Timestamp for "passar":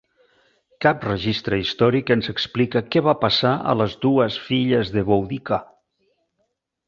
3.25-3.53